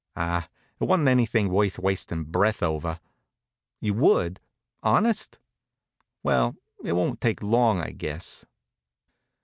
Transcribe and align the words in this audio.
Ah, 0.15 0.49
it 0.79 0.85
wa'n't 0.85 1.07
anything 1.07 1.49
worth 1.51 1.77
wastin' 1.77 2.23
breath 2.23 2.63
over. 2.63 2.99
You 3.79 3.93
would? 3.93 4.39
Honest? 4.81 5.37
Well, 6.23 6.55
it 6.83 6.93
won't 6.93 7.21
take 7.21 7.43
long, 7.43 7.79
I 7.81 7.91
guess. 7.91 8.43